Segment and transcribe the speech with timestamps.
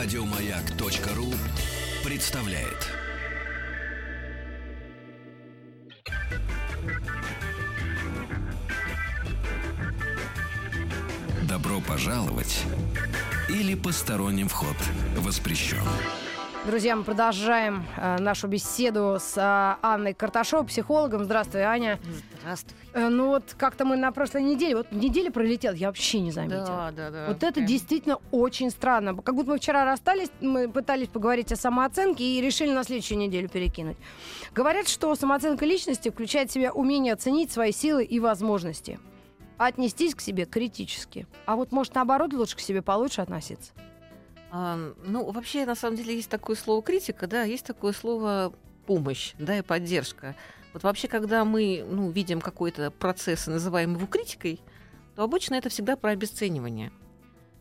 [0.00, 1.34] Радиомаяк.ру
[2.04, 2.86] представляет.
[11.48, 12.62] Добро пожаловать
[13.48, 14.76] или посторонним вход
[15.16, 15.82] воспрещен.
[16.66, 21.24] Друзья, мы продолжаем э, нашу беседу с э, Анной Карташовой, психологом.
[21.24, 21.98] Здравствуй, Аня.
[22.40, 22.76] Здравствуй.
[22.92, 26.66] Э, ну вот как-то мы на прошлой неделе, вот неделя пролетела, я вообще не заметила.
[26.66, 27.26] Да, да, да.
[27.28, 27.66] Вот это Прям.
[27.66, 29.16] действительно очень странно.
[29.16, 33.48] Как будто мы вчера расстались, мы пытались поговорить о самооценке и решили на следующую неделю
[33.48, 33.96] перекинуть.
[34.52, 38.98] Говорят, что самооценка личности включает в себя умение оценить свои силы и возможности.
[39.56, 41.26] Отнестись к себе критически.
[41.46, 43.72] А вот, может, наоборот, лучше к себе получше относиться.
[44.50, 48.52] Ну, вообще, на самом деле, есть такое слово критика, да, есть такое слово
[48.86, 50.34] помощь, да, и поддержка.
[50.72, 54.60] Вот вообще, когда мы, ну, видим какой-то процесс и называем его критикой,
[55.16, 56.92] то обычно это всегда про обесценивание.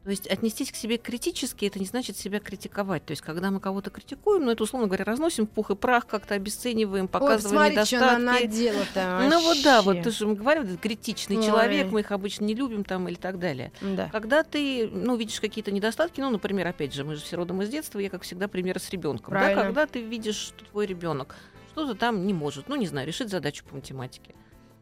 [0.07, 3.03] То есть отнестись к себе критически, это не значит себя критиковать.
[3.03, 6.07] То есть когда мы кого-то критикуем, ну это, условно говоря, разносим в пух и прах,
[6.07, 8.05] как-то обесцениваем, показываем Ой, недостатки.
[8.05, 11.45] что она надела-то Ну вот да, вот то, что мы говорим, критичный Ой.
[11.45, 13.73] человек, мы их обычно не любим там или так далее.
[13.81, 14.07] Да.
[14.09, 17.67] Когда ты, ну, видишь какие-то недостатки, ну, например, опять же, мы же все родом из
[17.67, 19.33] детства, я, как всегда, пример с ребенком.
[19.33, 21.35] Да, когда ты видишь, что твой ребенок
[21.73, 24.35] что-то там не может, ну, не знаю, решить задачу по математике.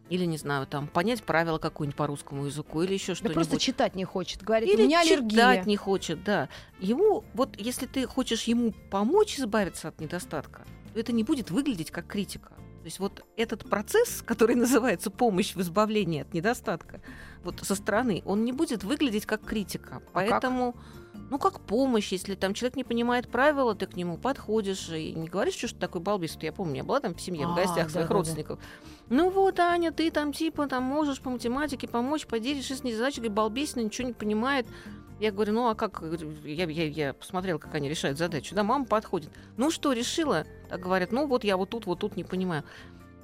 [0.10, 3.34] Или, не знаю, там, понять правила какое-нибудь по русскому языку, или еще Да что-нибудь.
[3.36, 4.44] просто читать не хочет.
[4.44, 5.30] Говорит, Или у меня аллергия.
[5.30, 6.48] читать не хочет, да.
[6.80, 11.90] Ему, вот если ты хочешь ему помочь избавиться от недостатка, то это не будет выглядеть
[11.90, 12.50] как критика.
[12.50, 17.02] То есть вот этот процесс, который называется помощь в избавлении от недостатка,
[17.44, 19.96] вот со стороны, он не будет выглядеть как критика.
[19.96, 20.12] А как?
[20.14, 20.76] Поэтому,
[21.32, 25.28] ну, как помощь, если там человек не понимает правила, ты к нему подходишь и не
[25.28, 26.38] говоришь, что ты такой балбес.
[26.42, 28.14] Я помню, я была там в семье, в А, гостях своих да-да-да.
[28.14, 28.60] родственников.
[29.10, 33.32] Ну вот, Аня, ты там типа там можешь по математике помочь, поделишь с ней говорит,
[33.32, 34.66] балбесина, ничего не понимает.
[35.20, 36.04] Я говорю, ну а как?
[36.44, 38.54] Я, я, я посмотрела, как они решают задачу.
[38.54, 39.30] Да, мама подходит.
[39.56, 40.46] Ну что, решила?
[40.70, 42.64] Так говорят, ну вот я вот тут, вот тут не понимаю.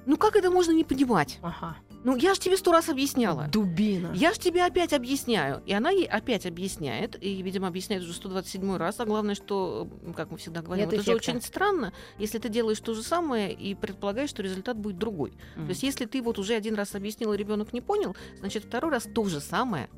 [0.06, 1.40] Ну как это можно не понимать?
[1.42, 1.76] Ага.
[2.04, 3.48] Ну я же тебе сто раз объясняла.
[3.52, 4.12] Дубина.
[4.14, 5.62] Я же тебе опять объясняю.
[5.66, 9.00] И она ей опять объясняет, и, видимо, объясняет уже 127 раз.
[9.00, 11.32] А главное, что, как мы всегда говорим, Нет это же эффекта.
[11.32, 15.34] очень странно, если ты делаешь то же самое и предполагаешь, что результат будет другой.
[15.56, 15.66] Мгм.
[15.66, 18.92] То есть, если ты вот уже один раз объяснил, и ребенок не понял, значит, второй
[18.92, 19.90] раз то же самое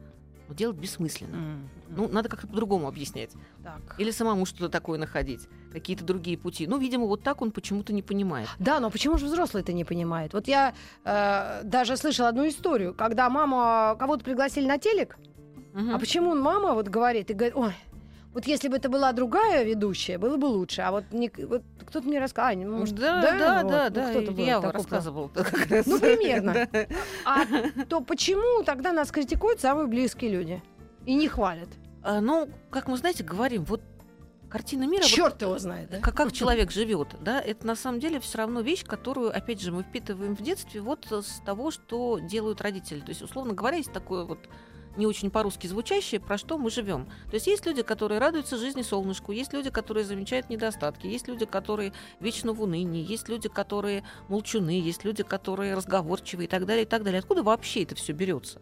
[0.49, 1.35] делать бессмысленно.
[1.35, 1.69] М.
[1.89, 3.31] Ну, надо как-то по-другому объяснять.
[3.63, 3.95] так.
[3.99, 6.67] Или самому что-то такое находить, какие-то другие пути.
[6.67, 8.47] Ну, видимо, вот так он почему-то не понимает.
[8.59, 10.33] Да, но почему же взрослый это не понимает?
[10.33, 10.73] Вот я
[11.05, 15.17] э, даже слышала одну историю, когда мама кого-то пригласили на телек,
[15.73, 15.95] Мгм.
[15.95, 17.73] а почему мама вот говорит и говорит, ой,
[18.33, 20.81] вот если бы это была другая ведущая, было бы лучше.
[20.81, 23.89] А вот, не, вот кто-то мне рассказал, Аня, ну, может, да, да, ну, да, вот,
[23.89, 25.85] ну, да, кто-то я раз.
[25.85, 26.53] Ну, примерно.
[26.73, 26.87] Да.
[27.25, 27.45] А
[27.85, 30.61] то почему тогда нас критикуют самые близкие люди
[31.05, 31.69] и не хвалят?
[32.01, 33.81] А, Ну, как мы, знаете, говорим, вот
[34.49, 35.99] картина мира, вот Черт его знает, да?
[35.99, 39.71] как, как человек живет, да, это на самом деле все равно вещь, которую, опять же,
[39.71, 42.99] мы впитываем в детстве вот с того, что делают родители.
[42.99, 44.39] То есть, условно говоря, есть такое вот
[44.97, 47.05] не очень по-русски звучащее, про что мы живем.
[47.29, 51.45] То есть есть люди, которые радуются жизни солнышку, есть люди, которые замечают недостатки, есть люди,
[51.45, 56.83] которые вечно в унынии, есть люди, которые молчуны, есть люди, которые разговорчивые и так далее,
[56.83, 57.19] и так далее.
[57.19, 58.61] Откуда вообще это все берется?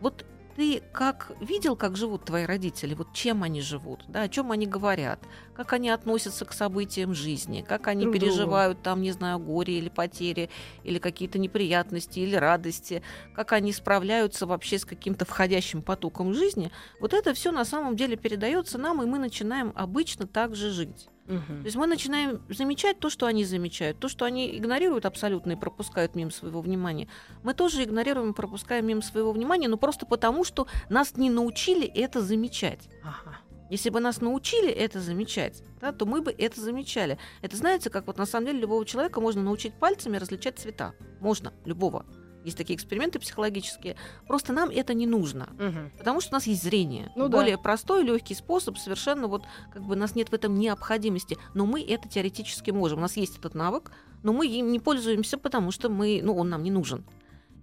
[0.00, 0.24] Вот
[0.56, 4.66] ты как видел, как живут твои родители, вот чем они живут, да, о чем они
[4.66, 5.20] говорят,
[5.54, 8.32] как они относятся к событиям жизни, как они Друг к другу.
[8.32, 10.50] переживают там, не знаю, горе или потери,
[10.84, 13.02] или какие-то неприятности, или радости,
[13.34, 16.70] как они справляются вообще с каким-то входящим потоком жизни,
[17.00, 21.08] вот это все на самом деле передается нам, и мы начинаем обычно так же жить.
[21.26, 21.62] То Мгм.
[21.64, 26.16] есть мы начинаем замечать то, что они замечают, то, что они игнорируют абсолютно и пропускают
[26.16, 27.08] мимо своего внимания.
[27.42, 31.86] Мы тоже игнорируем и пропускаем мимо своего внимания, но просто потому, что нас не научили
[31.86, 32.88] это замечать.
[33.04, 33.38] Ага.
[33.70, 37.18] Если бы нас научили это замечать, да, то мы бы это замечали.
[37.40, 40.92] Это знаете, как вот на самом деле любого человека можно научить пальцами различать цвета.
[41.20, 42.04] Можно, любого.
[42.44, 43.96] Есть такие эксперименты психологические.
[44.26, 45.48] Просто нам это не нужно.
[45.58, 45.90] Мгм.
[45.98, 47.12] Потому что у нас есть зрение.
[47.16, 47.38] Ну да.
[47.38, 51.38] Более простой, легкий способ, совершенно вот как бы у нас нет в этом необходимости.
[51.54, 52.98] Но мы это теоретически можем.
[52.98, 56.48] У нас есть этот навык, но мы им не пользуемся, потому что мы, ну, он
[56.48, 57.04] нам не нужен.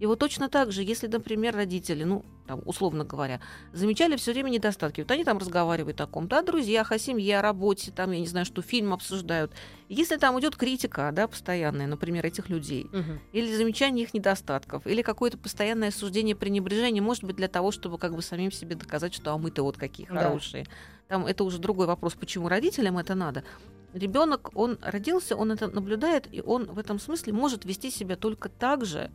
[0.00, 3.38] И вот точно так же, если, например, родители, ну, там, условно говоря,
[3.74, 7.42] замечали все время недостатки, вот они там разговаривают о ком-то, о друзьях, о семье, о
[7.42, 9.52] работе, там, я не знаю, что фильм обсуждают.
[9.90, 13.20] Если там идет критика, да, постоянная, например, этих людей, Мгм.
[13.32, 18.14] или замечание их недостатков, или какое-то постоянное осуждение, пренебрежение, может быть, для того, чтобы как
[18.14, 20.22] бы самим себе доказать, что а мы-то вот какие Да.
[20.22, 20.66] хорошие.
[21.08, 23.44] Там это уже другой вопрос, почему родителям это надо.
[23.92, 28.48] Ребенок, он родился, он это наблюдает, и он в этом смысле может вести себя только
[28.48, 29.10] так же,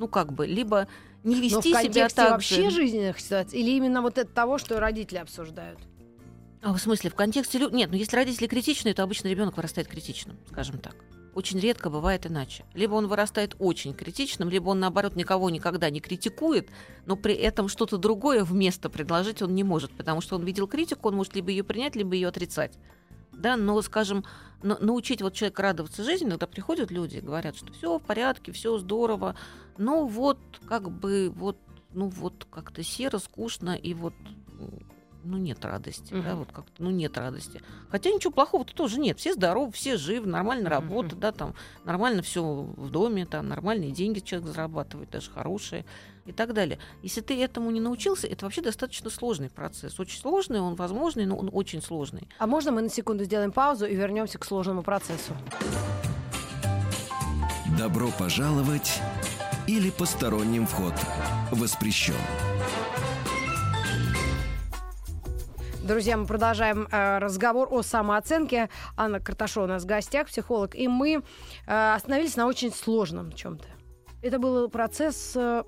[0.00, 0.88] ну как бы, либо
[1.22, 2.76] не Но в вести себя так вообще же.
[2.76, 5.78] жизненных ситуаций или именно вот это того, что родители обсуждают?
[6.62, 7.58] А в смысле, в контексте...
[7.58, 10.96] лю- Нет, ну если родители критичные, то обычно ребенок вырастает критичным, скажем так.
[11.34, 12.64] Очень редко бывает иначе.
[12.74, 16.68] Либо он вырастает очень критичным, либо он, наоборот, никого никогда не критикует,
[17.06, 21.08] но при этом что-то другое вместо предложить он не может, потому что он видел критику,
[21.08, 22.72] он может либо ее принять, либо ее отрицать.
[23.40, 24.24] Да, но, скажем,
[24.62, 28.52] на- научить вот человека радоваться жизни, иногда приходят люди и говорят, что все в порядке,
[28.52, 29.34] все здорово,
[29.78, 30.38] но вот
[30.68, 31.56] как бы вот,
[31.92, 34.14] ну вот как-то серо, скучно и вот
[35.22, 36.36] ну нет радости, да, Мгм.
[36.38, 37.62] вот как-то, ну нет радости.
[37.90, 39.18] Хотя ничего плохого-то тоже нет.
[39.18, 40.70] Все здоровы, все живы, нормально Мгм.
[40.70, 41.54] работа, да, там
[41.84, 45.84] нормально все в доме, там нормальные деньги человек зарабатывает, даже хорошие
[46.26, 46.78] и так далее.
[47.02, 49.98] Если ты этому не научился, это вообще достаточно сложный процесс.
[49.98, 52.28] Очень сложный, он возможный, но он очень сложный.
[52.38, 55.36] А можно мы на секунду сделаем паузу и вернемся к сложному процессу?
[57.78, 59.00] Добро пожаловать
[59.66, 60.94] или посторонним вход
[61.52, 62.14] воспрещен.
[65.90, 68.68] Друзья, мы продолжаем э, разговор о самооценке.
[68.96, 70.76] Анна Карташова у нас в гостях, психолог.
[70.76, 71.22] И мы
[71.66, 73.66] э, остановились на очень сложном чем-то.
[74.22, 75.64] Это был процесс э,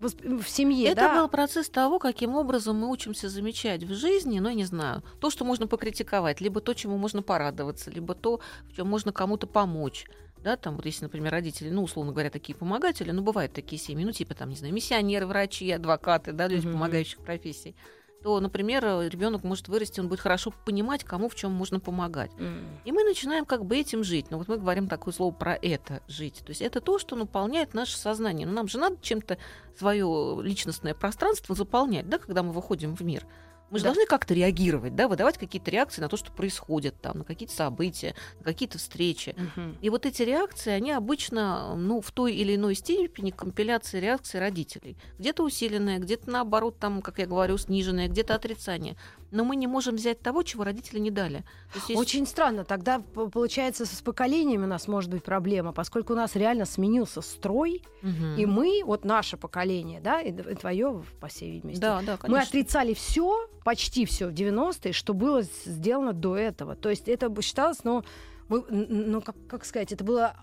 [0.00, 1.14] в семье, Это да?
[1.20, 5.30] был процесс того, каким образом мы учимся замечать в жизни, ну, я не знаю, то,
[5.30, 8.40] что можно покритиковать, либо то, чему можно порадоваться, либо то,
[8.70, 10.06] в чем можно кому-то помочь.
[10.42, 14.04] Да, там вот если, например, родители, ну, условно говоря, такие помогатели, ну, бывают такие семьи,
[14.04, 16.74] ну, типа там, не знаю, миссионеры, врачи, адвокаты, да, люди Мгм.
[16.74, 17.74] помогающих профессий,
[18.22, 22.30] то, например, ребенок может вырасти, он будет хорошо понимать, кому в чем можно помогать.
[22.38, 22.66] М.
[22.84, 24.30] И мы начинаем как бы этим жить.
[24.30, 26.42] Но вот мы говорим такое слово про это жить.
[26.44, 28.46] То есть это то, что наполняет наше сознание.
[28.46, 29.38] Но нам же надо чем-то
[29.76, 33.24] свое личностное пространство заполнять, да, когда мы выходим в мир.
[33.70, 33.90] Мы же Да.
[33.90, 38.14] должны как-то реагировать, да, выдавать какие-то реакции на то, что происходит там, на какие-то события,
[38.38, 39.34] на какие-то встречи.
[39.36, 39.76] Мгм.
[39.80, 44.96] И вот эти реакции, они обычно, ну, в той или иной степени компиляции реакций родителей.
[45.18, 48.96] Где-то усиленная, где-то наоборот, там, как я говорю, сниженная, где-то отрицание.
[49.30, 51.44] Но мы не можем взять того, чего родители не дали.
[51.74, 52.64] Есть есть- Очень странно.
[52.64, 57.82] Тогда, получается, с поколениями у нас может быть проблема, поскольку у нас реально сменился строй,
[58.02, 58.36] Мгм.
[58.36, 62.94] и мы, вот наше поколение, да, и твое, по всей видимости, Да, да, мы отрицали
[62.94, 66.74] все, почти все в 90-е, что было сделано до этого.
[66.74, 68.02] То есть это считалось, ну,
[68.48, 70.34] мы, ну как, как сказать, это было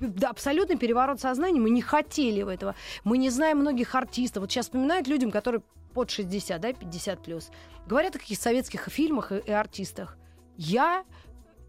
[0.00, 1.60] да, абсолютный переворот сознания.
[1.60, 2.74] Мы не хотели этого.
[3.04, 4.42] Мы не знаем многих артистов.
[4.42, 5.62] Вот сейчас вспоминают людям, которые
[5.96, 7.48] под 60, да, 50 плюс.
[7.86, 10.18] Говорят о каких советских фильмах и, и артистах.
[10.58, 11.04] Я,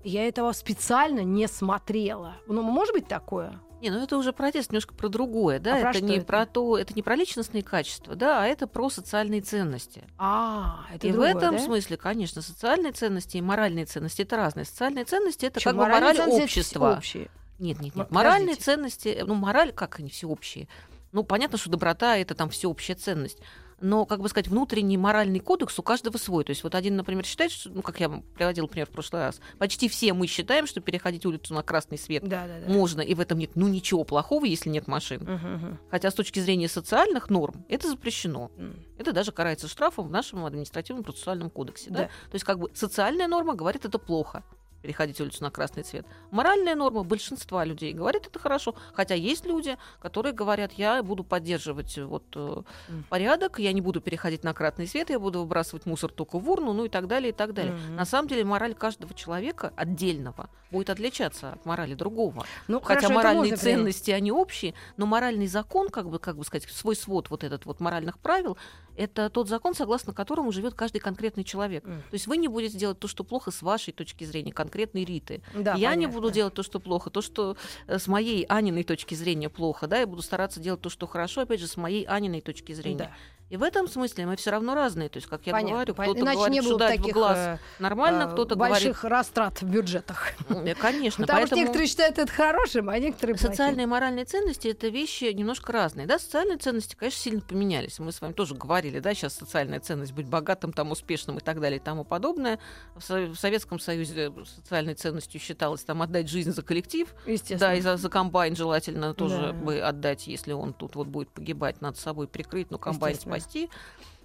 [0.04, 2.36] я этого специально не смотрела.
[2.46, 3.62] Ну, может быть такое?
[3.80, 5.78] Не, ну это уже протест немножко про другое, да?
[5.78, 6.26] А про это что не это?
[6.26, 10.04] про то, это не про личностные качества, да, а это про социальные ценности.
[10.18, 11.62] А, это и другое, в этом да?
[11.62, 14.66] смысле, конечно, социальные ценности и моральные ценности это разные.
[14.66, 16.98] Социальные ценности это Чё, как бы моральные мораль общества.
[16.98, 17.30] общие.
[17.60, 18.12] Нет, нет, нет.
[18.12, 18.66] Моральные подождите.
[18.66, 20.68] ценности, ну мораль, как они всеобщие.
[21.14, 23.40] Ну, понятно, что доброта это там всеобщая ценность.
[23.80, 26.44] Но, как бы сказать, внутренний моральный кодекс у каждого свой.
[26.44, 29.40] То есть вот один, например, считает, что, ну, как я приводила пример в прошлый раз,
[29.60, 32.74] почти все мы считаем, что переходить улицу на красный свет Да, да, да.
[32.74, 35.22] можно, и в этом нет ну ничего плохого, если нет машин.
[35.22, 35.80] Мгм, мгм.
[35.92, 38.52] Хотя с точки зрения социальных норм это запрещено.
[38.58, 38.84] М.
[38.98, 41.90] Это даже карается штрафом в нашем административном процессуальном кодексе.
[41.92, 42.00] Да?
[42.00, 42.06] Да.
[42.06, 44.44] То есть как бы социальная норма говорит, это плохо
[44.82, 46.06] переходить улицу на красный цвет.
[46.32, 48.76] Моральная норма большинства людей говорит, это хорошо.
[48.94, 52.64] Хотя есть люди, которые говорят, я буду поддерживать э, вот, э,
[53.10, 56.74] порядок, я не буду переходить на красный свет, я буду выбрасывать мусор только в урну,
[56.74, 57.74] ну и так далее, и так далее.
[57.74, 57.96] Мгм.
[57.96, 62.46] На самом деле мораль каждого человека отдельного будет отличаться от морали другого.
[62.68, 63.78] Ну, Хотя хорошо, моральные можно принять.
[63.78, 67.66] ценности, они общие, но моральный закон, как бы, как бы сказать, свой свод вот этот
[67.66, 68.58] вот моральных правил,
[68.98, 71.86] это тот закон, согласно которому живет каждый конкретный человек.
[71.86, 72.02] М.
[72.02, 75.42] То есть вы не будете делать то, что плохо с вашей точки зрения, конкретной Риты.
[75.54, 76.22] Да, я не понятно.
[76.22, 77.56] буду делать то, что плохо, то, что
[77.88, 81.42] э, с моей Аниной точки зрения плохо, да, я буду стараться делать то, что хорошо,
[81.42, 82.98] опять же, с моей Аниной точки зрения.
[82.98, 83.12] Да.
[83.50, 85.08] И в этом смысле мы все равно разные.
[85.08, 87.14] То есть, как я Понятно, говорю, кто-то Иначе говорит, не что было дать в таких
[87.14, 88.74] глаз э, нормально, э, кто-то говорит...
[88.76, 90.34] больших растрат в бюджетах.
[90.50, 91.62] Э, Конечно, Потому что поэтому...
[91.62, 93.38] некоторые считают это хорошим, а некоторые.
[93.38, 96.08] Социальные и моральные ценности это вещи немножко разные.
[96.08, 98.00] Да, социальные ценности, конечно, сильно поменялись.
[98.00, 101.62] Мы с вами тоже говорили, да, сейчас социальная ценность быть богатым, там, успешным и так
[101.62, 102.60] далее и тому подобное.
[102.96, 107.08] В Со- в Советском Союзе социальной ценностью считалось там отдать жизнь за коллектив.
[107.26, 107.60] Естественно.
[107.60, 109.54] Да, и за, за комбайн желательно тоже Да.
[109.54, 113.16] бы отдать, если он тут вот будет погибать, над собой прикрыть, но комбайн.
[113.40, 113.70] Спасти.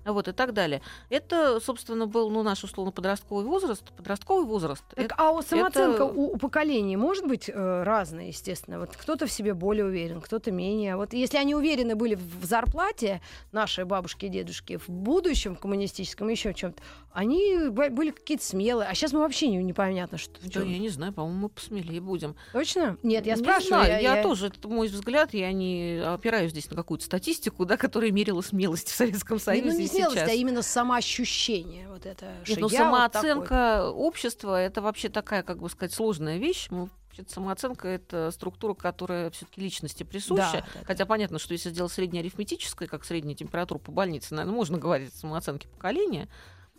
[0.04, 0.82] Вот и так далее.
[1.11, 3.82] Это, собственно, был ну, наш условно подростковый возраст.
[3.97, 4.82] Подростковый возраст.
[4.94, 8.80] Так, а у самооценка это- у, у поколений может быть э, разная, естественно.
[8.80, 10.97] Вот кто-то в себе более уверен, кто-то менее.
[10.97, 13.21] Вот если они уверены были в зарплате,
[13.52, 16.82] наши бабушки и дедушки, в будущем, в коммунистическом, еще в чем-то,
[17.12, 18.88] они были какие-то смелые.
[18.88, 20.40] А сейчас мы вообще не, непонятно, что.
[20.40, 22.37] в Да, я не знаю, по-моему, мы посмелее будем.
[22.52, 22.97] Точно?
[23.02, 23.85] Нет, я Не спрашиваю.
[23.85, 28.11] знаю, я, тоже, это мой взгляд, я не опираюсь здесь на какую-то статистику, да, которая
[28.11, 29.71] мерила смелость в Советском Союзе.
[29.73, 30.31] ну, не смелость, сейчас.
[30.31, 31.89] а именно самоощущение.
[31.89, 36.39] Вот это, Нет, ну, я вот самооценка общества это вообще такая, как бы сказать, сложная
[36.39, 36.67] вещь.
[36.71, 36.89] Ну,
[37.29, 40.53] самооценка это структура, которая все-таки личности присуща.
[40.53, 40.87] Да, да, да.
[40.87, 45.17] Хотя понятно, что если сделать среднеарифметическое, как средняя температура по больнице, наверное, можно говорить о
[45.17, 46.29] самооценке поколения.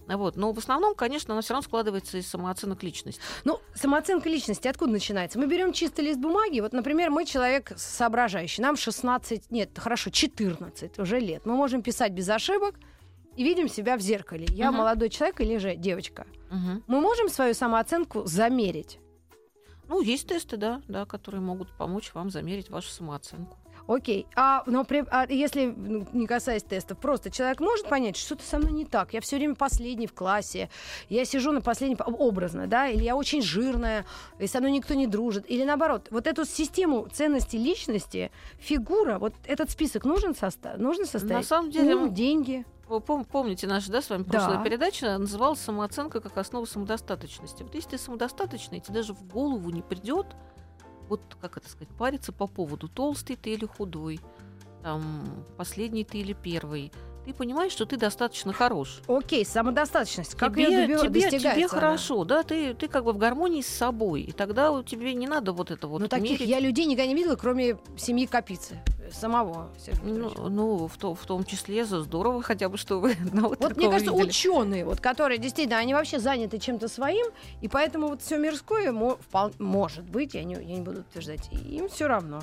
[0.08, 0.36] Вот.
[0.36, 3.22] Но в основном, конечно, она все равно складывается из самооценок личности.
[3.46, 5.40] Ну, самооценка личности откуда начинается?
[5.40, 6.60] Мы берем чистый лист бумаги.
[6.60, 8.62] Вот, например, мы человек соображающий.
[8.62, 11.46] Нам 16, нет, хорошо, 14 уже лет.
[11.46, 12.76] Мы можем писать без ошибок
[13.36, 14.46] и видим себя в зеркале.
[14.50, 14.80] Я Мгм.
[14.80, 16.26] молодой человек или же девочка.
[16.50, 16.84] Мгм.
[16.88, 19.00] Мы можем свою самооценку замерить.
[19.90, 23.58] Ну, есть тесты, да, да, которые могут помочь вам замерить вашу самооценку.
[23.88, 24.28] Окей.
[24.36, 28.44] А, но при- а если, ну, не касаясь тестов, просто человек может понять, что что-то
[28.50, 29.14] со мной не так.
[29.14, 30.70] Я все время последний в классе.
[31.10, 34.06] Я сижу на последнем по- образно, да, или я очень жирная,
[34.40, 35.50] и со мной никто не дружит.
[35.50, 41.36] Или наоборот, вот эту систему ценностей личности, фигура, вот этот список нужен состав, нужно составить?
[41.36, 42.66] На самом деле, Ум, деньги.
[42.88, 44.32] Вы пом- помните наша, да, с вами Да.
[44.32, 47.64] прошлая передача называлась самооценка как основа самодостаточности.
[47.64, 50.28] Вот если ты самодостаточный, тебе даже в голову не придет,
[51.14, 54.20] вот как это сказать, париться по поводу толстый ты или худой,
[54.82, 56.92] там последний ты или первый.
[57.26, 59.00] Ты понимаешь, что ты достаточно хорош.
[59.08, 60.36] Окей, самодостаточность.
[60.36, 61.68] Как тебе, ее доби- тебе, тебе она?
[61.68, 65.28] хорошо, да, ты, ты как бы в гармонии с собой, и тогда у тебе не
[65.28, 66.50] надо вот это вот Ну, таких мерить.
[66.50, 68.80] я людей никогда не видела, кроме семьи Капицы.
[69.12, 73.12] Самого Сергея Ну, ну, в, то- в том числе за здорово хотя бы, что вы
[73.26, 77.28] одного Вот мне кажется, ученые, вот, которые действительно, они вообще заняты чем-то своим,
[77.62, 81.50] и поэтому вот все мирское мо- впол- может быть, я не, я не буду утверждать,
[81.52, 82.42] им все равно.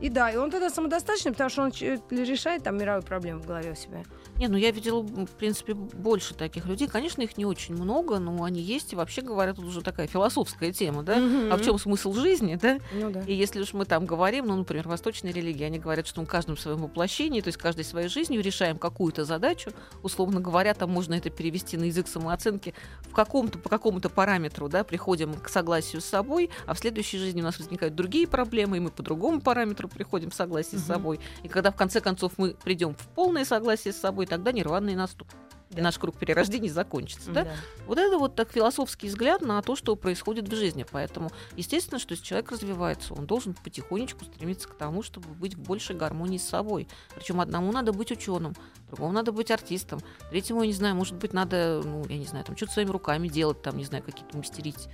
[0.00, 1.70] И да, и он тогда самодостаточный, потому что он
[2.10, 4.02] решает там мировые проблемы в голове у себя.
[4.42, 6.88] Не, ну я видела, в принципе, больше таких людей.
[6.88, 8.92] Конечно, их не очень много, но они есть.
[8.92, 11.14] И вообще говоря, тут уже такая философская тема, да?
[11.52, 12.80] А в чем смысл жизни, да?
[12.92, 13.20] Ну да.
[13.20, 16.56] И если уж мы там говорим, ну, например, восточные религии, они говорят, что мы каждым
[16.56, 19.70] в своем воплощении, то есть каждой своей жизнью решаем какую-то задачу,
[20.02, 24.82] условно говоря, там можно это перевести на язык самооценки, в каком-то, по какому-то параметру, да,
[24.82, 28.80] приходим к согласию с собой, а в следующей жизни у нас возникают другие проблемы, и
[28.80, 30.94] мы по другому параметру приходим в согласие с Мгм.
[30.94, 31.20] собой.
[31.44, 34.94] И когда в конце концов мы придем в полное согласие с собой, тогда нирвана и
[34.94, 35.36] наступит.
[35.76, 37.30] И наш круг перерождений закончится.
[37.30, 37.44] Да?
[37.44, 37.50] Да.
[37.86, 40.86] Вот это вот так философский взгляд на то, что происходит в жизни.
[40.90, 45.60] Поэтому, естественно, что если человек развивается, он должен потихонечку стремиться к тому, чтобы быть в
[45.60, 46.88] большей гармонии с собой.
[47.14, 48.54] Причем одному надо быть ученым,
[48.88, 52.44] другому надо быть артистом, третьему, я не знаю, может быть, надо, ну, я не знаю,
[52.44, 54.88] там что-то своими руками делать, там, не знаю, какие-то мастерить.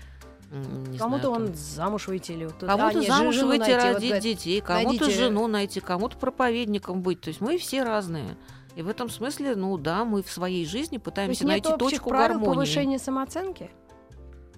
[0.99, 1.55] Кому-то он там.
[1.55, 5.11] замуж выйти или вот тут- Кому-то а, замуж выйти, найти, вот родить говорит, детей, кому-то
[5.11, 7.21] жену найти, кому-то проповедником быть.
[7.21, 8.37] То есть мы все разные.
[8.77, 11.69] И в этом смысле, ну да, мы в своей жизни То есть пытаемся нет найти
[11.69, 12.55] общих точку правил гармонии.
[12.55, 13.71] повышения самооценки?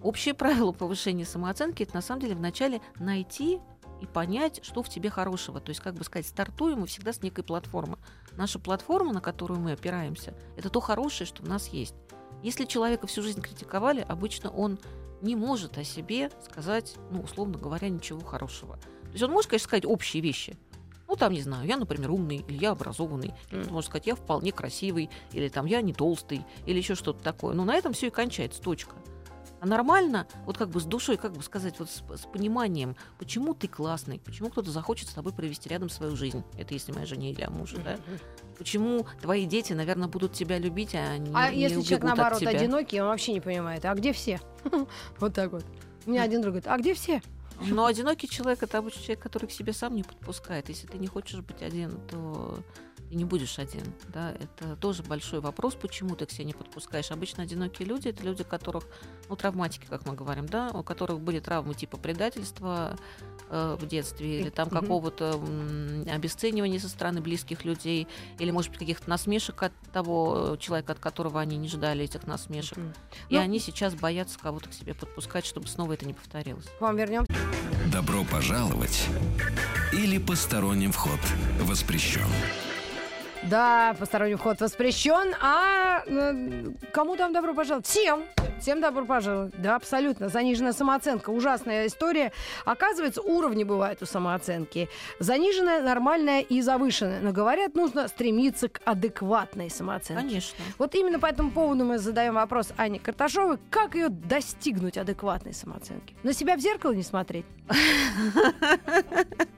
[0.02, 3.60] Общее правило повышения самооценки это на самом деле вначале найти
[4.00, 5.60] и понять, что в тебе хорошего.
[5.60, 7.98] То есть, как бы сказать, стартуем мы всегда с некой платформы.
[8.36, 11.94] Наша платформа, на которую мы опираемся, это то хорошее, что у нас есть.
[12.42, 14.78] Если человека всю жизнь критиковали, обычно он
[15.20, 18.76] не может о себе сказать, ну, условно говоря, ничего хорошего.
[18.76, 20.56] То есть он может, конечно, сказать общие вещи.
[21.10, 24.52] Ну, там, не знаю, я, например, умный, или я образованный, или может сказать, я вполне
[24.52, 27.52] красивый, или там я не толстый, или еще что-то такое.
[27.52, 28.94] Но на этом все и кончается, точка.
[29.58, 33.54] А нормально, вот как бы с душой, как бы сказать, вот с, с пониманием, почему
[33.54, 36.44] ты классный, почему кто-то захочет с тобой провести рядом свою жизнь.
[36.56, 37.98] Это если моя жене или о муже, да?
[38.56, 42.42] Почему твои дети, наверное, будут тебя любить, а не А не если человек, от наоборот,
[42.42, 44.40] одинокий, он вообще не понимает, а где все?
[45.18, 45.64] Вот так вот.
[46.06, 47.20] У меня один друг говорит, а где все?
[47.60, 50.68] Но одинокий человек это обычно человек, который к себе сам не подпускает.
[50.68, 52.58] Если ты не хочешь быть один, то
[53.10, 53.82] ты не будешь один.
[54.08, 54.32] Да?
[54.38, 57.10] Это тоже большой вопрос, почему ты к себе не подпускаешь.
[57.10, 58.84] Обычно одинокие люди это люди, которых,
[59.28, 62.96] ну, травматики, как мы говорим, да, у которых были травмы типа предательства
[63.50, 68.06] э, в детстве, или там какого-то м, обесценивания со стороны близких людей,
[68.38, 72.28] или, может быть, каких-то насмешек от того э, человека, от которого они не ждали этих
[72.28, 72.78] насмешек.
[72.78, 72.92] Мгм.
[73.28, 76.66] И Ну- они сейчас боятся кого-то к себе подпускать, чтобы снова это не повторилось.
[76.78, 77.26] К вам вернем.
[77.92, 79.04] Добро пожаловать
[79.92, 81.18] или посторонним вход
[81.60, 82.28] воспрещен.
[83.42, 87.86] Да, посторонний вход воспрещен, а э, кому там добро пожаловать?
[87.86, 88.24] Всем.
[88.60, 89.54] Всем добро пожаловать.
[89.56, 90.28] Да, абсолютно.
[90.28, 91.30] Заниженная самооценка.
[91.30, 92.30] Ужасная история.
[92.66, 94.90] Оказывается, уровни бывают у самооценки.
[95.18, 97.20] Заниженная, нормальная и завышенная.
[97.22, 100.22] Но говорят, нужно стремиться к адекватной самооценке.
[100.22, 100.58] Конечно.
[100.76, 106.14] Вот именно по этому поводу мы задаем вопрос Ане Карташовой, как ее достигнуть адекватной самооценки?
[106.22, 107.46] На себя в зеркало не смотреть?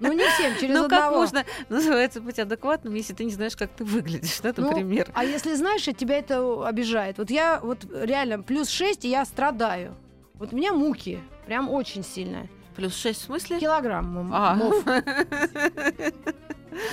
[0.00, 1.20] Ну, не всем, через ну, как одного.
[1.20, 5.10] можно, называется, быть адекватным, если ты не знаешь, как ты выглядишь, да, Ну, например?
[5.14, 7.18] А если знаешь, и тебя это обижает.
[7.18, 9.94] Вот я вот реально плюс 6, и я страдаю.
[10.34, 11.20] Вот у меня муки.
[11.46, 12.48] Прям очень сильно.
[12.76, 13.60] Плюс 6 в смысле?
[13.60, 14.54] Килограмм А.
[14.54, 14.84] мов.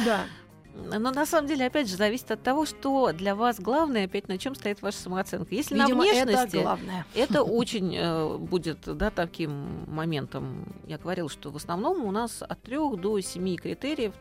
[0.06, 0.26] Да.
[0.92, 4.38] Но на самом деле, опять же, зависит от того, что для вас главное, опять на
[4.38, 5.54] чем стоит ваша самооценка.
[5.54, 7.06] Если Видимо, на внешности, это главное.
[7.16, 10.66] это очень э, будет да, таким моментом.
[10.88, 14.14] Я говорила, что в основном у нас от трех до семи критериев,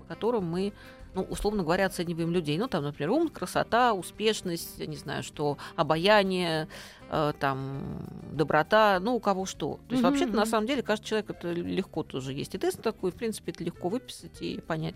[0.00, 0.72] по которым мы
[1.14, 2.58] ну, условно говоря, оцениваем людей.
[2.58, 6.68] Ну, там, например, ум, красота, успешность, я не знаю, что обаяние,
[7.10, 7.82] э, там,
[8.32, 9.78] доброта, ну, у кого что.
[9.88, 12.54] То есть, Мгм, вообще-то, на самом деле, каждый человек это легко тоже есть.
[12.54, 14.94] И тест такой, в принципе, это легко выписать и понять.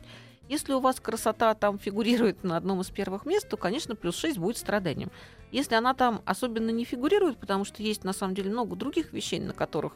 [0.49, 4.39] Если у вас красота там фигурирует на одном из первых мест, то, конечно, плюс 6
[4.39, 5.11] будет страданием.
[5.53, 9.41] Если она там особенно не фигурирует, потому что есть, на самом деле, много других вещей,
[9.41, 9.93] на которых,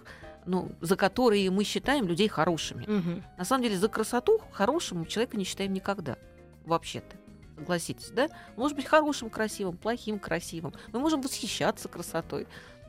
[0.46, 2.84] ну, за которые мы считаем людей хорошими.
[2.86, 3.24] Мгм.
[3.38, 6.16] На самом деле за красоту хорошим человека не считаем никогда.
[6.64, 7.16] Вообще-то.
[7.56, 8.28] Согласитесь, да?
[8.56, 10.74] Может быть хорошим красивым, плохим красивым.
[10.92, 12.46] Мы можем восхищаться красотой.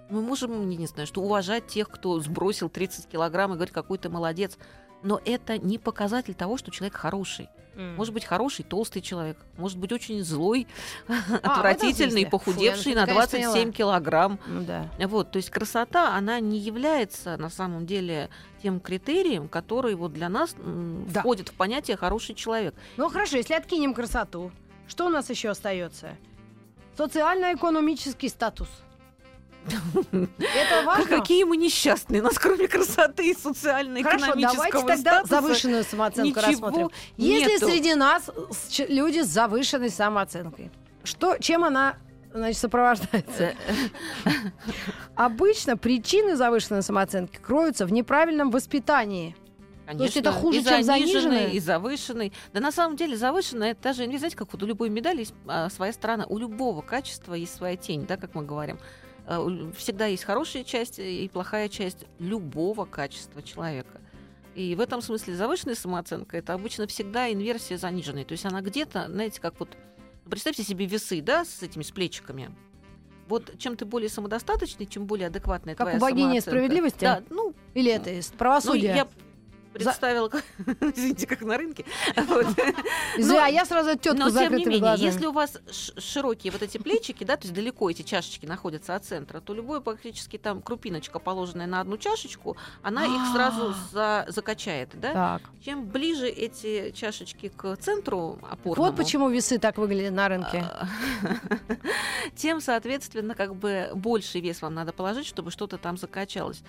[0.09, 3.97] Мы можем, не, не знаю, что уважать тех, кто сбросил 30 килограмм и говорит, какой
[3.97, 4.57] ты молодец.
[5.03, 7.49] Но это не показатель того, что человек хороший.
[7.75, 7.95] М.
[7.95, 9.37] Может быть хороший, толстый человек.
[9.57, 10.67] Может быть очень злой,
[11.07, 13.71] этом отвратительный, похудевший Фу, на наконец, 27 поняла.
[13.71, 14.39] килограмм.
[14.45, 14.89] Ну да.
[15.07, 18.29] Вот, то есть красота, она не является на самом деле
[18.61, 20.55] тем критерием, который вот для нас
[21.07, 21.21] Да.
[21.21, 22.75] входит в понятие хороший человек.
[22.97, 24.51] Ну хорошо, если откинем красоту,
[24.87, 26.15] что у нас еще остается?
[26.95, 28.69] Социально-экономический статус.
[29.65, 31.05] Это важно?
[31.05, 36.89] Какие мы несчастные, у нас кроме красоты и социально-экономического Хорошо, давайте тогда завышенную самооценку рассмотрим.
[37.17, 38.29] Если среди нас
[38.87, 40.71] люди с завышенной самооценкой,
[41.03, 41.97] что, чем она
[42.33, 43.53] значит, сопровождается?
[45.15, 49.35] Обычно причины завышенной самооценки кроются в неправильном воспитании.
[49.85, 52.31] Конечно, есть это хуже, и чем заниженный, и завышенный.
[52.53, 55.69] Да на самом деле завышенное, это даже, знаете, как вот у любой медали есть а,
[55.69, 58.79] своя сторона, у любого качества есть своя тень, да, как мы говорим.
[59.27, 64.01] У- Всегда есть хорошая часть и плохая часть любого качества человека.
[64.55, 68.23] И в этом смысле завышенная самооценка это обычно всегда инверсия заниженной.
[68.23, 69.69] То есть она где-то, знаете, как вот
[70.29, 72.53] представьте себе весы, да, с этими с плечиками.
[73.27, 76.49] Вот чем ты более самодостаточный, чем более адекватная Как твоя самооценка.
[76.49, 77.01] справедливости?
[77.01, 79.07] Да, ну, Или это из ну, я
[79.73, 80.43] представила, как-
[80.95, 81.85] извините, как на рынке.
[82.15, 82.45] Вот.
[82.47, 82.73] Извини,
[83.17, 85.05] ну, а я сразу тетку Но тем не менее, глазами.
[85.07, 85.59] если у вас
[85.97, 89.81] широкие вот эти плечики, да, то есть далеко эти чашечки находятся от центра, то любой
[89.81, 95.13] практически там крупиночка, положенная на одну чашечку, она их сразу за- закачает, да.
[95.13, 95.41] Так.
[95.63, 100.63] Чем ближе эти чашечки к центру опорному, Вот почему весы так выглядят на рынке.
[100.69, 100.87] а,
[102.35, 106.61] тем, соответственно, как бы больше вес вам надо положить, чтобы что-то там закачалось.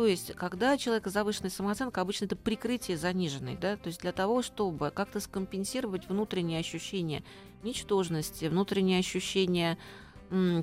[0.00, 4.40] То есть, когда человека завышенная самооценка, обычно это прикрытие заниженной, да, то есть для того,
[4.40, 7.22] чтобы как-то скомпенсировать внутреннее ощущение
[7.62, 9.76] ничтожности, внутреннее ощущение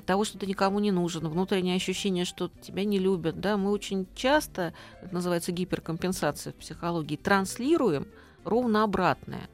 [0.06, 4.08] того, что ты никому не нужен, внутреннее ощущение, что тебя не любят, да, мы очень
[4.16, 8.08] часто, это называется гиперкомпенсация в психологии, транслируем
[8.42, 9.48] ровно обратное.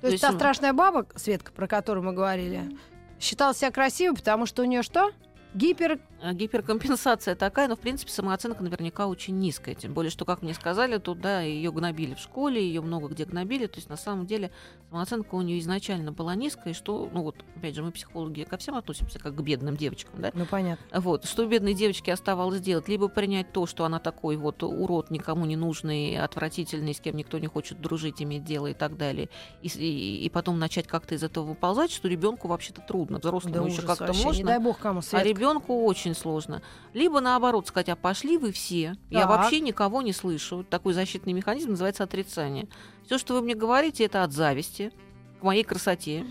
[0.00, 2.76] То есть есть, та ну- страшная баба, Светка, про которую мы говорили,
[3.20, 5.12] считала себя красивой, потому что у нее что?
[5.54, 6.00] Гипер...
[6.24, 9.74] А, Гиперкомпенсация такая, но в принципе самооценка наверняка очень низкая.
[9.74, 13.26] Тем более, что, как мне сказали, тут да, ее гнобили в школе, ее много где
[13.26, 13.66] гнобили.
[13.66, 14.50] То есть на самом деле
[14.88, 18.74] самооценка у нее изначально была низкая, что, ну вот, опять же, мы психологи ко всем
[18.74, 20.30] относимся как к бедным девочкам, да?
[20.34, 20.98] Ну, понятно.
[20.98, 22.88] Вот, что бедной девочке оставалось делать?
[22.88, 27.38] Либо принять то, что она такой вот урод, никому не нужный, отвратительный, с кем никто
[27.38, 29.28] не хочет дружить, иметь дело и так далее.
[29.60, 33.18] И, и- и потом начать как-то из этого выползать, что ребенку вообще-то трудно.
[33.18, 34.38] Взрослому Да еще как-то можно.
[34.38, 36.62] Не дай бог кому, А ребенку очень сложно.
[36.92, 38.96] Либо наоборот сказать, а пошли вы все.
[39.10, 39.28] Я Так.
[39.28, 40.64] вообще никого не слышу.
[40.68, 42.68] Такой защитный механизм называется отрицание.
[43.06, 44.92] Все, что вы мне говорите, это от зависти
[45.40, 46.24] к моей красоте,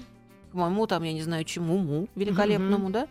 [0.51, 3.07] к моему там, я не знаю, чему, уму великолепному, да,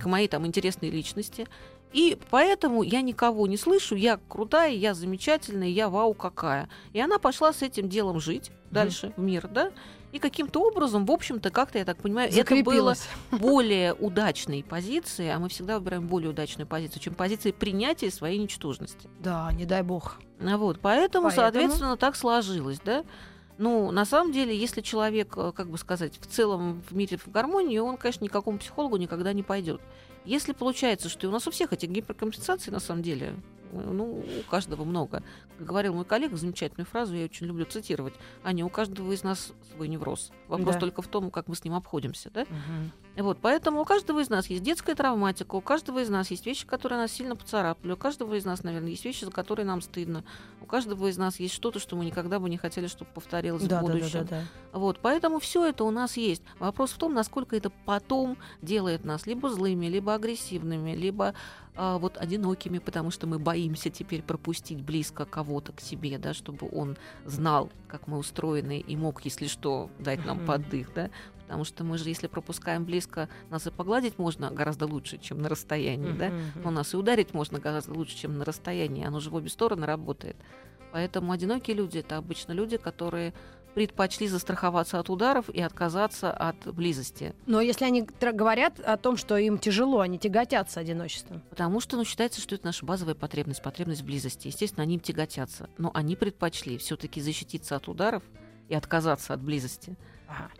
[0.00, 1.46] к моей там интересной личности.
[1.92, 6.68] И поэтому я никого не слышу, я крутая, я замечательная, я вау какая.
[6.92, 9.70] И она пошла с этим делом жить дальше в мир, да,
[10.14, 12.94] и каким-то образом, в общем-то, как-то, я так понимаю, это было
[13.32, 19.10] более удачной позиции, а мы всегда выбираем более удачную позицию, чем позиции принятия своей ничтожности.
[19.18, 20.20] Да, не дай бог.
[20.40, 21.30] А Вот, поэтому, Поэтому?
[21.32, 23.04] соответственно, так сложилось, да.
[23.58, 27.26] Ну, на самом деле, если человек, э, как бы сказать, в целом в мире в
[27.28, 29.80] гармонии, он, конечно, никакому психологу никогда не пойдет.
[30.24, 33.34] Если получается, что у нас у всех этих гиперкомпенсаций, на самом деле,
[33.80, 35.22] ну, у каждого много.
[35.58, 38.14] Как говорил мой коллега, замечательную фразу, я очень люблю цитировать.
[38.42, 40.32] Аня, у каждого из нас свой невроз.
[40.48, 40.80] Вопрос Да.
[40.80, 42.46] только в том, как мы с ним обходимся, да?
[43.16, 46.66] Вот, поэтому у каждого из нас есть детская травматика, у каждого из нас есть вещи,
[46.66, 50.24] которые нас сильно поцарапали, у каждого из нас, наверное, есть вещи, за которые нам стыдно,
[50.60, 53.66] у каждого из нас есть что-то, что мы никогда бы не хотели, чтобы повторилось Да,
[53.66, 54.26] в да, да, будущем.
[54.28, 54.78] да, да.
[54.78, 56.42] Вот, поэтому все это у нас есть.
[56.58, 61.34] Вопрос в том, насколько это потом делает нас либо злыми, либо агрессивными, либо
[61.76, 66.68] а, вот одинокими, потому что мы боимся теперь пропустить близко кого-то к себе, да, чтобы
[66.72, 70.46] он знал, как мы устроены и мог, если что, дать нам Мгм.
[70.46, 71.10] поддых, да.
[71.44, 75.48] Потому что мы же, если пропускаем близко, нас и погладить можно гораздо лучше, чем на
[75.48, 76.28] расстоянии, да.
[76.28, 79.04] Мгм, Но нас и ударить можно гораздо лучше, чем на расстоянии.
[79.04, 80.36] Оно же в обе стороны работает.
[80.92, 83.34] Поэтому одинокие люди это обычно люди, которые
[83.74, 87.34] предпочли застраховаться от ударов и отказаться от близости.
[87.46, 91.42] Но если они говорят о том, что им тяжело, они тяготятся одиночеством.
[91.50, 94.46] Потому что ну, считается, что это наша базовая потребность, потребность в близости.
[94.46, 95.68] Естественно, они им тяготятся.
[95.76, 98.22] Но они предпочли все-таки защититься от ударов
[98.68, 99.96] и отказаться от близости.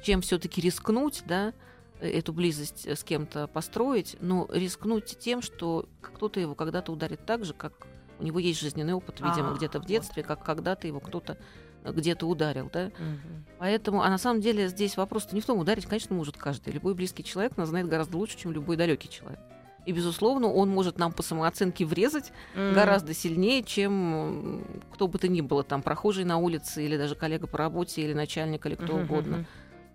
[0.03, 1.53] Чем все-таки рискнуть, да,
[2.01, 7.45] эту близость э, с кем-то построить, но рискнуть тем, что кто-то его когда-то ударит так
[7.45, 7.87] же, как
[8.19, 9.89] у него есть жизненный опыт, видимо, А, где-то в вот.
[9.89, 11.39] детстве, как когда-то его кто-то
[11.83, 12.87] э, где-то ударил, да.
[12.99, 13.45] Мгм.
[13.59, 16.73] Поэтому, а на самом деле здесь вопрос-то не в том, ударить, конечно, может каждый.
[16.73, 19.41] Любой близкий человек нас знает гораздо лучше, чем любой далекий человек.
[19.87, 22.75] И, безусловно, он может нам по самооценке врезать М.
[22.75, 27.47] гораздо сильнее, чем кто бы то ни было, там, прохожий на улице, или даже коллега
[27.47, 29.47] по работе, или начальник, или кто Мгм, угодно.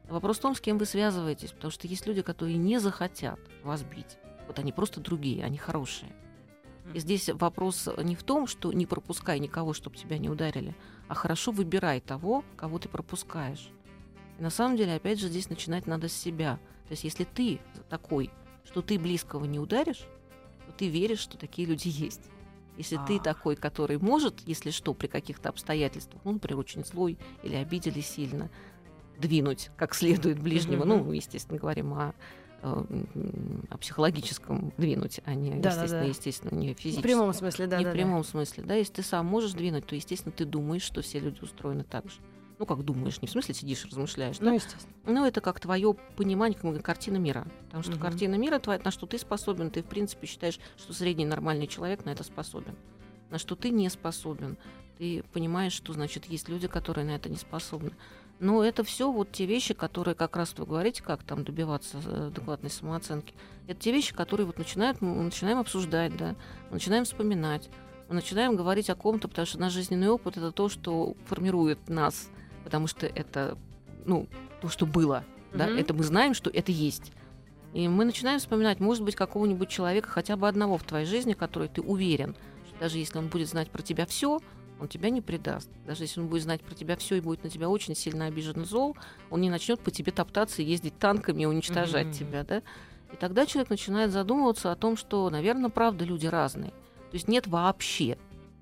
[0.08, 3.84] Вопрос в том, с кем вы связываетесь, потому что есть люди, которые не захотят вас
[3.84, 4.18] бить.
[4.48, 6.12] Вот они просто другие, они хорошие.
[6.94, 10.76] И здесь вопрос не в том, что не пропускай никого, чтобы тебя не ударили,
[11.08, 13.70] а хорошо выбирай того, кого ты пропускаешь.
[14.40, 16.60] И на самом деле, опять же, здесь начинать надо с себя.
[16.88, 18.32] То есть, если ты такой,
[18.66, 20.06] что ты близкого не ударишь,
[20.68, 22.22] то ты веришь, что такие люди есть.
[22.78, 23.20] Если ты А.
[23.20, 28.50] такой, который может, если что, при каких-то обстоятельствах, ну, например, очень злой или обидели сильно,
[29.18, 32.14] двинуть как следует ближнего, ну, естественно, говорим о,
[32.62, 32.86] э,
[33.70, 36.04] о психологическом двинуть, а не, Да-да-да.
[36.04, 37.98] естественно, естественно, не В физическом прямом смысле, да, не да, в да.
[38.00, 41.42] прямом смысле, да, если ты сам можешь двинуть, то, естественно, ты думаешь, что все люди
[41.42, 42.20] устроены так же.
[42.60, 44.54] Ну, как думаешь, не в смысле сидишь, размышляешь, Ну, да?
[44.54, 44.94] естественно.
[45.06, 47.48] Ну, это как твое понимание, как мы говорим, картина мира.
[47.68, 48.02] Потому что Мгм.
[48.02, 52.04] картина мира твоя, на что ты способен, ты, в принципе, считаешь, что средний нормальный человек
[52.04, 52.76] на это способен.
[53.30, 54.58] На что ты не способен.
[54.98, 57.92] Ты понимаешь, что, значит, есть люди, которые на это не способны.
[58.42, 62.28] Но это все вот те вещи, которые как раз вы говорите, как там добиваться э,
[62.28, 63.34] адекватной самооценки.
[63.68, 66.36] Это те вещи, которые вот начинают, мы начинаем обсуждать, да,
[66.70, 67.70] мы начинаем вспоминать,
[68.10, 72.30] мы начинаем говорить о ком-то, потому что наш жизненный опыт это то, что формирует нас,
[72.64, 73.58] потому что это,
[74.06, 74.28] ну,
[74.62, 75.78] то, что было, да, Мгм.
[75.80, 77.12] это мы знаем, что это есть.
[77.74, 81.68] И мы начинаем вспоминать, может быть, какого-нибудь человека, хотя бы одного в твоей жизни, который
[81.68, 82.36] ты уверен,
[82.68, 84.40] что даже если он будет знать про тебя все,
[84.80, 85.70] он тебя не предаст.
[85.86, 88.66] Даже если он будет знать про тебя все и будет на тебя очень сильно обижен
[88.66, 88.96] зол,
[89.30, 92.14] он не начнет по тебе топтаться и ездить танками и уничтожать Мгм.
[92.14, 92.64] тебя, да?
[93.12, 96.72] И тогда человек начинает задумываться о том, что, наверное, правда, люди разные.
[96.72, 98.18] То есть нет вообще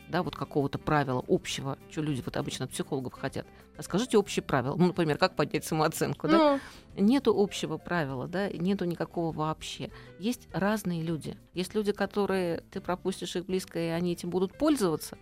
[0.10, 3.46] да, вот какого-то правила общего, что люди вот обычно от психологов хотят.
[3.78, 4.76] А скажите общее правило.
[4.76, 6.60] Ну, например, как поднять самооценку, да?
[6.96, 9.92] Ну, Нету общего правила, да, нету никакого вообще.
[10.20, 11.38] Есть разные люди.
[11.54, 15.18] Есть люди, которые ты пропустишь их близко, и они этим будут пользоваться,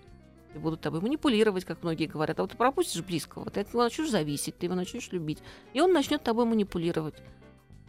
[0.54, 2.40] и будут тобой манипулировать, как многие говорят.
[2.40, 5.40] А вот ты пропустишь близкого, ты от него начнешь зависеть, ты его начнешь любить,
[5.74, 7.16] и он начнет тобой манипулировать.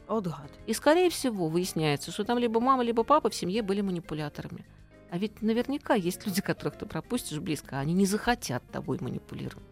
[0.09, 0.51] вот гад.
[0.67, 4.65] И, скорее всего, выясняется, что там либо мама, либо папа в семье были манипуляторами.
[5.11, 9.65] А ведь наверняка есть люди, которых ты пропустишь близко, а они не захотят тобой манипулировать.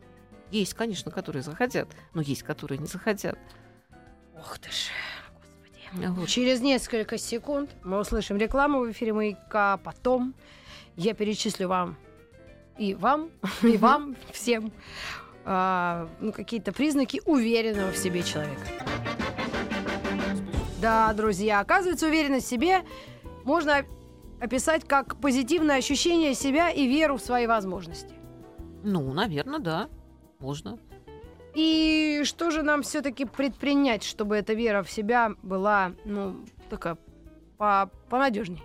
[0.50, 3.36] Есть, конечно, которые захотят, но есть, которые не захотят.
[4.36, 4.90] Ох ты ж,
[5.32, 6.06] господи.
[6.06, 6.28] Вот.
[6.28, 9.78] Через несколько секунд мы услышим рекламу в эфире «Маяка».
[9.78, 10.34] Потом
[10.96, 11.96] я перечислю вам
[12.78, 13.30] и вам,
[13.62, 14.72] и вам всем
[15.44, 18.66] а, ну, какие-то признаки уверенного в себе человека.
[20.80, 22.82] Да, друзья, оказывается, уверенность в себе
[23.44, 23.84] можно
[24.44, 28.14] описать как позитивное ощущение себя и веру в свои возможности.
[28.82, 29.88] Ну, наверное, да,
[30.38, 30.78] можно.
[31.54, 36.98] И что же нам все-таки предпринять, чтобы эта вера в себя была, ну, такая
[37.56, 38.62] по понадежней,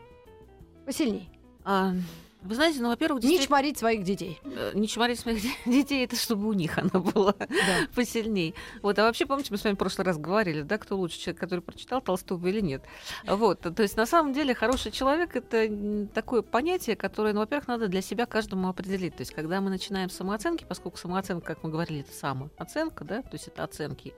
[0.86, 1.30] посильней?
[1.64, 1.94] А,
[2.42, 4.40] вы знаете, ну, во-первых, Не действительно, чморить своих детей.
[4.44, 7.48] э, не чморить своих де- детей, это чтобы у них она была Да.
[7.96, 8.56] посильней.
[8.82, 11.40] Вот, а вообще, помните, мы с вами в прошлый раз говорили, да, кто лучше, человек,
[11.40, 12.84] который прочитал Толстого или нет.
[13.28, 17.88] Вот, то есть, на самом деле, хороший человек— это такое понятие, которое, ну, во-первых, надо
[17.88, 19.16] для себя каждому определить.
[19.18, 23.22] То есть, когда мы начинаем с самооценки, поскольку самооценка, как мы говорили, это самооценка, да,
[23.22, 24.14] то есть это оценки,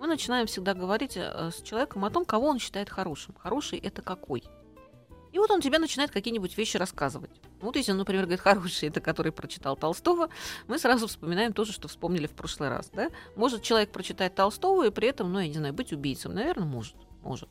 [0.00, 3.34] мы начинаем всегда говорить э, с человеком о том, кого он считает хорошим.
[3.40, 4.44] Хороший— это какой?
[5.32, 7.30] И вот он тебе начинает какие-нибудь вещи рассказывать.
[7.60, 10.28] Вот если он, например, говорит, хороший, это который прочитал Толстого,
[10.66, 12.90] мы сразу вспоминаем то же, что вспомнили в прошлый раз.
[12.92, 13.10] Да?
[13.36, 16.34] Может человек прочитать Толстого и при этом, ну, я не знаю, быть убийцем?
[16.34, 16.96] Наверное, может.
[17.22, 17.48] может.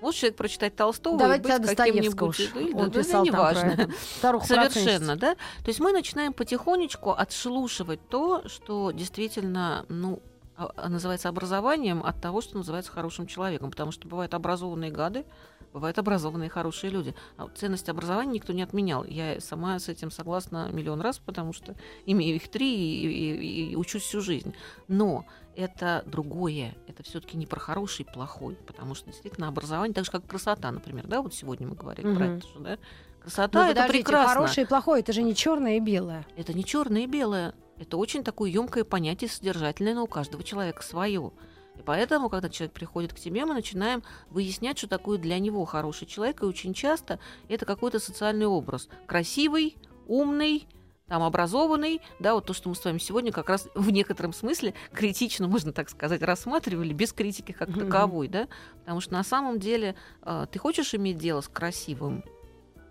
[0.00, 2.36] Может человек прочитать Толстого Давайте и быть каким-нибудь...
[2.36, 2.82] каким-нибудь...
[2.82, 3.90] Он да, писал да, неважно.
[4.20, 5.34] Совершенно, да.
[5.34, 10.22] То есть мы начинаем потихонечку отшелушивать то, что действительно, ну,
[10.56, 13.70] а- а называется образованием от того, что называется хорошим человеком.
[13.70, 15.24] Потому что бывают образованные гады,
[15.72, 17.14] бывают образованные хорошие люди.
[17.36, 19.04] А вот ценность образования никто не отменял.
[19.04, 21.74] Я сама с этим согласна миллион раз, потому что
[22.06, 24.54] имею их три и, и- и учусь всю жизнь.
[24.88, 25.24] Но
[25.56, 26.74] это другое.
[26.86, 30.70] Это все-таки не про хороший и плохой, потому что действительно образование, так же как красота,
[30.70, 32.36] например, да, вот сегодня мы говорили про Мгм.
[32.38, 32.78] это же, да.
[33.20, 34.28] Красота Ну, это прекрасно.
[34.34, 36.24] хорошее и плохое, это же не черное и белое.
[36.36, 37.52] Это не черное и белое.
[37.78, 41.30] Это очень такое емкое понятие, содержательное, но у каждого человека свое.
[41.78, 46.06] И поэтому, когда человек приходит к тебе, мы начинаем выяснять, что такое для него хороший
[46.06, 48.88] человек, и очень часто это какой-то социальный образ.
[49.06, 50.66] Красивый, умный,
[51.06, 54.74] там, образованный, да, вот то, что мы с вами сегодня как раз в некотором смысле
[54.92, 58.48] критично, можно так сказать, рассматривали, без критики как таковой, да,
[58.80, 62.24] потому что на самом деле э, ты хочешь иметь дело с красивым,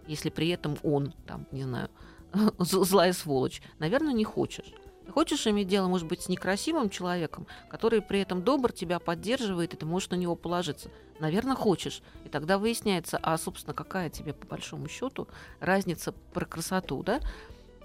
[0.07, 1.89] если при этом он, там, не знаю,
[2.57, 4.73] злая сволочь, наверное, не хочешь.
[5.13, 9.77] Хочешь иметь дело, может быть, с некрасивым человеком, который при этом добр, тебя поддерживает, и
[9.77, 10.89] ты можешь на него положиться?
[11.19, 12.01] Наверное, хочешь.
[12.25, 15.27] И тогда выясняется, а, собственно, какая тебе, по большому счету,
[15.59, 17.19] разница про красоту, да?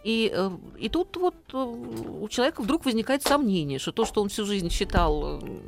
[0.04, 4.28] И, э, и тут вот э, у человека вдруг возникает сомнение, что то, что он
[4.28, 5.60] всю жизнь считал э,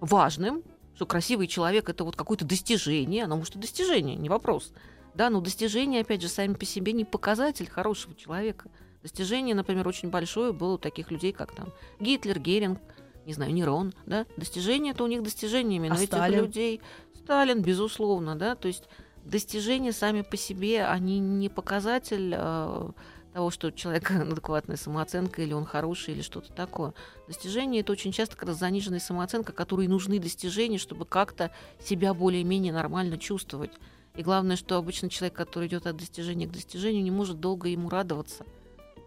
[0.00, 0.62] важным,
[0.94, 4.72] что красивый человек это вот какое-то достижение, оно может и достижение, не вопрос.
[5.14, 8.70] Да, но достижения, опять же, сами по себе не показатель хорошего человека.
[9.02, 12.80] Достижение, например, очень большое было у таких людей, как там Гитлер, Геринг,
[13.26, 14.26] не знаю, Нерон, да.
[14.36, 16.44] Достижения это у них достижениями, но А этих Сталин?
[16.44, 16.80] людей
[17.14, 18.84] Сталин, безусловно, да, то есть
[19.24, 22.90] достижения сами по себе, они не показатель э,
[23.32, 26.94] того, что у человека адекватная самооценка, или он хороший, или что-то такое.
[27.28, 32.72] Достижения это очень часто как раз заниженная самооценка, которой нужны достижения, чтобы как-то себя более-менее
[32.72, 33.72] нормально чувствовать.
[34.14, 37.88] И главное, что обычно человек, который идет от достижения к достижению, не может долго ему
[37.88, 38.44] радоваться.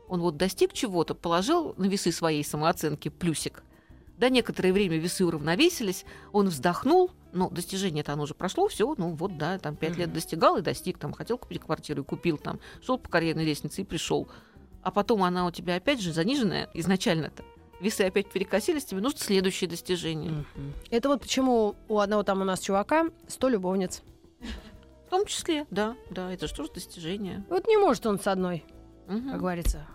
[0.07, 3.63] Он вот достиг чего-то, положил на весы своей самооценки плюсик.
[4.17, 9.37] Да, некоторое время весы уравновесились, он вздохнул, но достижение-то оно уже прошло, все, ну вот,
[9.37, 10.15] да, там пять лет Мгм.
[10.15, 13.83] достигал и достиг, там хотел купить квартиру и купил, там шел по карьерной лестнице и
[13.83, 14.29] пришел.
[14.83, 17.43] А потом она у тебя опять же заниженная изначально-то.
[17.81, 20.45] Весы опять перекосились, тебе нужно следующее достижение.
[20.91, 24.01] Это вот почему у одного там у нас чувака 100 любовниц.
[25.07, 27.43] В том числе, да, да, это же тоже достижение.
[27.49, 28.63] Вот не может он с одной,
[29.07, 29.29] Мгм.
[29.31, 29.85] как говорится,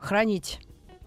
[0.00, 0.60] хранить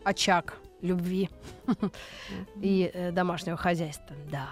[0.03, 1.29] очаг любви
[2.61, 4.15] и э, домашнего хозяйства.
[4.31, 4.47] Да.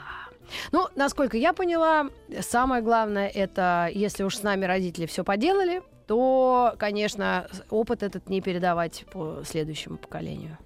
[0.72, 2.10] Ну, насколько я поняла,
[2.42, 8.42] самое главное это, если уж с нами родители все поделали, то, конечно, опыт этот не
[8.42, 10.58] передавать по следующему поколению.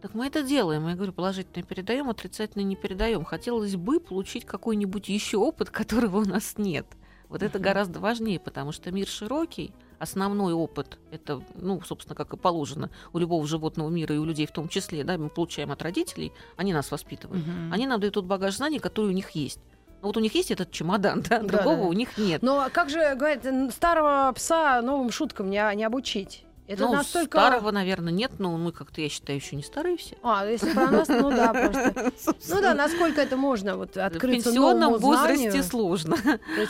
[0.00, 0.88] Так мы это делаем.
[0.88, 3.24] Я говорю, положительно передаем, отрицательно не передаем.
[3.24, 6.86] Хотелось бы получить какой-нибудь еще опыт, которого у нас нет.
[7.28, 12.36] Вот это гораздо важнее, потому что мир широкий, основной опыт, это, ну, собственно, как и
[12.36, 15.82] положено у любого животного мира и у людей в том числе, да, мы получаем от
[15.82, 17.44] родителей, они нас воспитывают.
[17.70, 19.60] Они нам дают тот багаж знаний, который у них есть.
[20.02, 21.88] Ну, вот у них есть этот чемодан, да, Да, другого да.
[21.88, 22.42] у них нет.
[22.42, 26.44] Но как же, говорят, старого пса новым шуткам не, не обучить?
[26.70, 27.36] Это ну, настолько...
[27.36, 30.16] старого, наверное, нет, но мы как-то, я считаю, еще не старые все.
[30.22, 32.14] А, если про нас, ну да, просто.
[32.48, 36.16] Ну да, насколько это можно вот В открыться пенсионном новому возрасте сложно.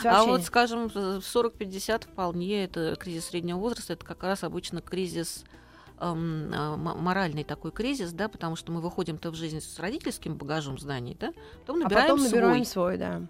[0.05, 5.43] А вот, скажем, в 40-50 вполне это кризис среднего возраста, это как раз обычно кризис
[5.99, 10.35] эм, а, м- моральный такой кризис, да, потому что мы выходим-то в жизнь с родительским
[10.35, 12.65] багажом знаний, да, потом а набираем потом набираем свой.
[12.65, 13.21] свой, да.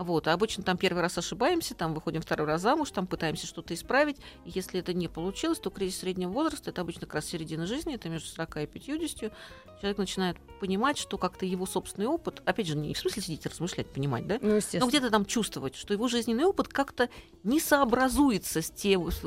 [0.00, 3.74] Вот, а обычно там первый раз ошибаемся, там выходим второй раз замуж, там пытаемся что-то
[3.74, 4.16] исправить.
[4.46, 7.94] И если это не получилось, то кризис среднего возраста, это обычно как раз середина жизни,
[7.96, 9.32] это между 40 и 50.
[9.80, 13.48] Человек начинает понимать, что как-то его собственный опыт, опять же, не в смысле сидеть и
[13.50, 14.84] размышлять, понимать, да, Ну, естественно.
[14.84, 17.10] но где-то там чувствовать, что его жизненный опыт как-то
[17.44, 19.20] не сообразуется с, тем, с,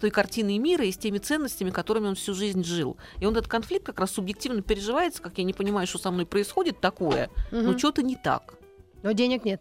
[0.00, 2.96] той картиной мира и с теми ценностями, которыми он всю жизнь жил.
[3.20, 6.26] И он этот конфликт как раз субъективно переживается, как я не понимаю, что со мной
[6.26, 7.64] происходит такое, Мгм.
[7.66, 8.54] но что-то не так.
[9.02, 9.60] Но денег нет.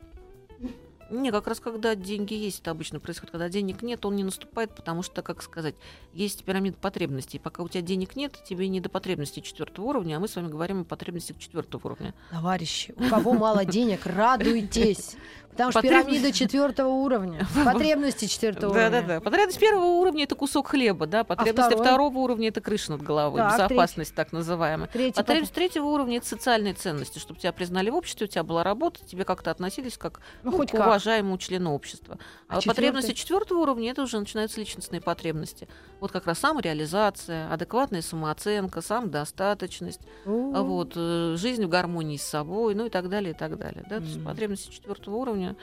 [1.11, 3.31] Не, как раз когда деньги есть, это обычно происходит.
[3.31, 5.75] Когда денег нет, он не наступает, потому что, как сказать,
[6.13, 7.37] есть пирамида потребностей.
[7.37, 10.47] Пока у тебя денег нет, тебе не до потребностей четвертого уровня, а мы с вами
[10.47, 12.13] говорим о потребностях четвертого уровня.
[12.31, 15.17] Товарищи, у кого мало денег, радуйтесь.
[15.51, 17.45] Потому что Потреб- пирамида четвертого уровня.
[17.65, 19.01] Потребности четвертого Да, уровня.
[19.01, 19.19] да, да.
[19.21, 21.23] Потребность первого уровня это кусок хлеба, да.
[21.23, 21.85] Потребность второй?
[21.85, 24.87] второго уровня это крыша над головой, Так, безопасность так называемая.
[24.87, 28.63] Третий Потребность третьего уровня это социальные ценности, чтобы тебя признали в обществе, у тебя была
[28.63, 30.87] работа, тебе как-то относились как Ну, ну, хоть к как.
[30.87, 32.17] уважаемому члену общества.
[32.47, 35.67] А А, потребности четвертого уровня это уже начинаются личностные потребности.
[35.99, 40.53] Вот как раз самореализация, адекватная самооценка, самодостаточность, У.
[40.55, 43.83] а вот э, жизнь в гармонии с собой, ну и так далее, и так далее.
[43.89, 43.97] Да?
[43.97, 45.55] То есть потребности четвертого уровня уровня,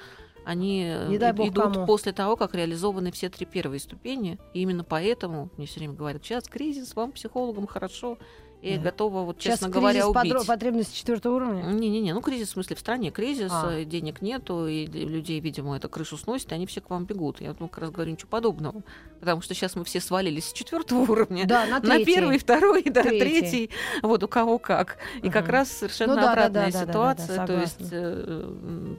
[0.44, 1.86] они э, Не дай бог идут кому.
[1.86, 4.38] после того, как реализованы все три первые ступени.
[4.54, 8.18] И именно поэтому мне все время говорят, сейчас кризис, вам, психологам, хорошо.
[8.60, 8.82] И Да.
[8.90, 10.32] готова, вот, Сейчас честно говоря, кризис убить.
[10.32, 11.62] подро- потребности четвертого уровня.
[11.62, 13.70] Не-не-не, ну кризис в смысле в стране кризис, А.
[13.72, 17.40] э, денег нету, и людей, видимо, это крышу сносит, и они все к вам бегут.
[17.40, 18.82] Я ну, как раз говорю ничего подобного,
[19.20, 22.04] потому что сейчас мы все свалились с четвертого уровня Да, на на третий.
[22.06, 23.20] первый, второй, да, Третий.
[23.40, 23.70] третий,
[24.02, 24.96] вот у кого как.
[25.22, 25.52] И как Мгм.
[25.52, 28.52] раз совершенно Ну да, да, обратная да, да, да, да, ситуация, то есть э,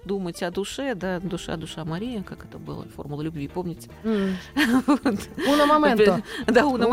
[0.06, 3.90] думать о душе, да, душа, душа Мария, как это было, формула любви, помните?
[4.88, 5.20] Вот.
[5.48, 6.24] Уна моменто.
[6.48, 6.86] Да, уна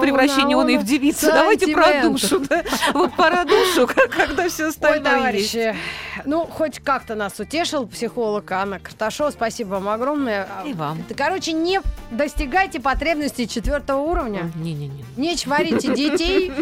[0.00, 1.26] превращения уна, уны в девицу.
[1.26, 2.13] Давайте про Сантимент.
[2.14, 2.64] Душу, да.
[2.94, 5.52] Вот про душу, когда все Ой, остальное есть.
[5.52, 5.76] товарищи,
[6.24, 9.30] ну, хоть как-то нас утешил психолог Анна Карташова.
[9.30, 10.48] Спасибо вам огромное.
[10.66, 11.00] И вам.
[11.00, 14.50] Это, короче, не достигайте потребностей четвертого уровня.
[14.54, 15.04] Не-не-не.
[15.16, 16.52] Не чварите детей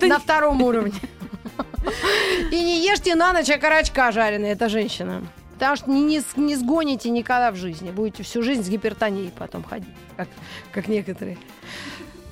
[0.00, 0.94] на, втором уровне.
[2.50, 5.22] И не ешьте на ночь окорочка жареные, это женщина.
[5.54, 7.90] Потому что не, не не сгоните никогда в жизни.
[7.90, 10.28] Будете всю жизнь с гипертонией потом ходить, как,
[10.70, 11.36] как некоторые.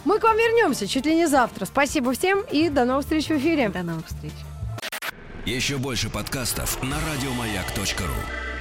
[0.07, 1.64] Мы к вам вернемся чуть ли не завтра.
[1.64, 3.71] Спасибо всем и до новых встреч в эфире.
[3.71, 4.33] До новых встреч.
[5.45, 8.56] Еще больше подкастов на радиомаяк.ру.